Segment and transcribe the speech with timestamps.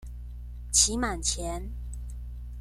[0.71, 1.69] 期滿前